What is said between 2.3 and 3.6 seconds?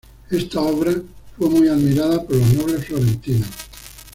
los nobles florentinos.